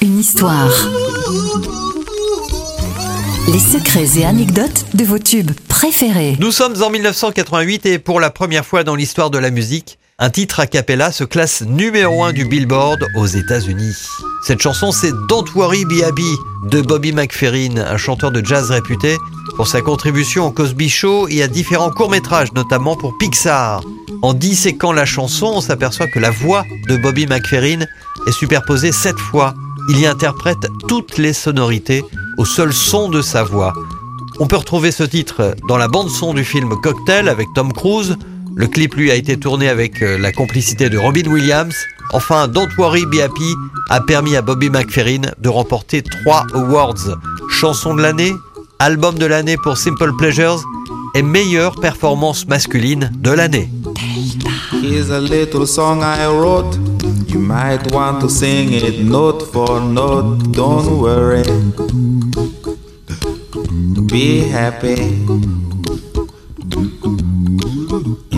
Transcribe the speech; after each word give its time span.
Une 0.00 0.18
histoire. 0.18 0.70
Les 3.52 3.58
secrets 3.58 4.18
et 4.18 4.24
anecdotes 4.24 4.86
de 4.94 5.04
vos 5.04 5.18
tubes 5.18 5.50
préférés. 5.68 6.36
Nous 6.40 6.50
sommes 6.50 6.82
en 6.82 6.88
1988 6.88 7.84
et 7.84 7.98
pour 7.98 8.20
la 8.20 8.30
première 8.30 8.64
fois 8.64 8.84
dans 8.84 8.94
l'histoire 8.94 9.28
de 9.28 9.36
la 9.36 9.50
musique, 9.50 9.98
un 10.18 10.30
titre 10.30 10.60
a 10.60 10.66
cappella 10.66 11.12
se 11.12 11.24
classe 11.24 11.60
numéro 11.60 12.24
1 12.24 12.32
du 12.32 12.46
Billboard 12.46 13.06
aux 13.16 13.26
États-Unis. 13.26 13.94
Cette 14.46 14.62
chanson, 14.62 14.90
c'est 14.90 15.12
Don't 15.28 15.44
Worry 15.54 15.84
Be 15.84 16.02
Happy 16.02 16.36
de 16.70 16.80
Bobby 16.80 17.12
McFerrin, 17.12 17.76
un 17.76 17.98
chanteur 17.98 18.30
de 18.30 18.42
jazz 18.42 18.70
réputé 18.70 19.18
pour 19.56 19.68
sa 19.68 19.82
contribution 19.82 20.46
au 20.46 20.50
Cosby 20.50 20.88
Show 20.88 21.28
et 21.28 21.42
à 21.42 21.48
différents 21.48 21.90
courts-métrages, 21.90 22.50
notamment 22.54 22.96
pour 22.96 23.18
Pixar. 23.18 23.82
En 24.22 24.32
disséquant 24.32 24.92
la 24.92 25.04
chanson, 25.04 25.52
on 25.56 25.60
s'aperçoit 25.60 26.06
que 26.06 26.18
la 26.18 26.30
voix 26.30 26.64
de 26.88 26.96
Bobby 26.96 27.26
McFerrin 27.26 27.84
est 28.26 28.32
superposée 28.32 28.92
sept 28.92 29.18
fois. 29.18 29.52
Il 29.90 30.00
y 30.00 30.06
interprète 30.06 30.66
toutes 30.88 31.18
les 31.18 31.34
sonorités 31.34 32.02
au 32.38 32.46
seul 32.46 32.72
son 32.72 33.10
de 33.10 33.20
sa 33.20 33.44
voix. 33.44 33.74
On 34.38 34.46
peut 34.46 34.56
retrouver 34.56 34.92
ce 34.92 35.02
titre 35.02 35.54
dans 35.68 35.76
la 35.76 35.88
bande-son 35.88 36.32
du 36.32 36.44
film 36.44 36.70
Cocktail 36.82 37.28
avec 37.28 37.48
Tom 37.54 37.70
Cruise. 37.70 38.16
Le 38.58 38.66
clip, 38.66 38.94
lui, 38.94 39.10
a 39.10 39.14
été 39.14 39.36
tourné 39.38 39.68
avec 39.68 40.02
euh, 40.02 40.16
la 40.16 40.32
complicité 40.32 40.88
de 40.88 40.96
Robin 40.96 41.30
Williams. 41.30 41.74
Enfin, 42.14 42.48
Don't 42.48 42.70
Worry 42.78 43.04
Be 43.04 43.20
Happy 43.20 43.54
a 43.90 44.00
permis 44.00 44.34
à 44.34 44.40
Bobby 44.40 44.70
McFerrin 44.70 45.20
de 45.38 45.48
remporter 45.50 46.00
trois 46.00 46.46
awards. 46.54 47.18
Chanson 47.50 47.94
de 47.94 48.00
l'année, 48.00 48.32
album 48.78 49.18
de 49.18 49.26
l'année 49.26 49.58
pour 49.62 49.76
Simple 49.76 50.10
Pleasures 50.16 50.64
et 51.14 51.20
meilleure 51.20 51.74
performance 51.78 52.46
masculine 52.46 53.12
de 53.18 53.30
l'année. 53.30 53.68
You 57.28 57.40
might 57.40 57.92
want 57.92 58.20
to 58.20 58.28
sing 58.30 58.72
it 58.72 59.00
note 59.00 59.42
for 59.52 59.80
note. 59.80 60.52
Don't 60.52 61.00
worry. 61.00 61.42
Be 64.06 64.48
happy. 64.48 65.65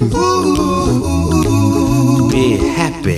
Be 0.00 0.06
happy. 2.56 3.16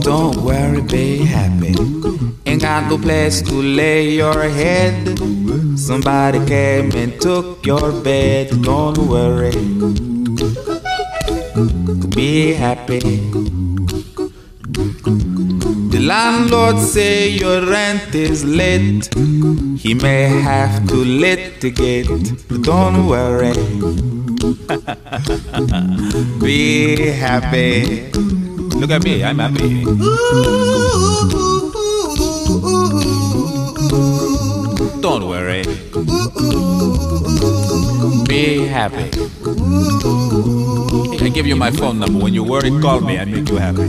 Don't 0.00 0.36
worry, 0.36 0.80
be 0.80 1.18
happy. 1.18 1.74
Ain't 2.46 2.62
got 2.62 2.88
no 2.88 2.96
place 2.96 3.42
to 3.42 3.52
lay 3.52 4.14
your 4.14 4.48
head. 4.48 5.18
Somebody 5.76 6.38
came 6.46 6.90
and 6.96 7.20
took 7.20 7.66
your 7.66 7.92
bed. 8.00 8.62
Don't 8.62 8.96
worry. 8.96 9.52
Be 12.16 12.54
happy. 12.54 13.00
The 15.90 16.00
landlord 16.00 16.78
say 16.78 17.28
your 17.28 17.66
rent 17.66 18.14
is 18.14 18.42
late. 18.42 19.12
He 19.78 19.92
may 19.92 20.28
have 20.28 20.88
to 20.88 20.96
litigate. 20.96 22.08
Don't 22.62 23.06
worry. 23.06 24.13
Be 26.40 26.96
happy. 27.12 28.10
Look 28.74 28.90
at 28.90 29.04
me, 29.04 29.22
I'm 29.22 29.38
happy. 29.38 29.84
Don't 35.00 35.28
worry. 35.28 35.62
Be 38.26 38.66
happy. 38.66 39.10
I 41.24 41.28
give 41.28 41.46
you 41.46 41.54
my 41.56 41.70
phone 41.70 42.00
number. 42.00 42.18
When 42.18 42.34
you're 42.34 42.44
worried, 42.44 42.82
call 42.82 43.00
me. 43.00 43.18
I 43.18 43.24
make 43.24 43.48
you 43.48 43.56
happy. 43.56 43.88